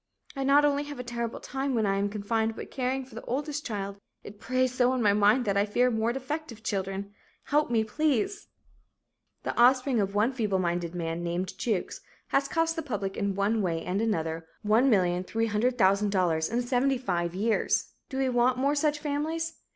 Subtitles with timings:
[0.35, 3.23] "I not only have a terrible time when I am confined but caring for the
[3.25, 7.13] oldest child it preys so on my mind that I fear more defective children.
[7.43, 8.47] Help me please!"
[9.43, 13.85] The offspring of one feebleminded man named Jukes has cost the public in one way
[13.85, 17.91] and another $1,300,000 in seventy five years.
[18.09, 19.53] Do we want more such families?